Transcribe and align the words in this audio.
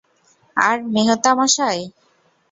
আর, 0.57 0.77
মেহতা 0.93 1.31
মশাই? 1.37 1.79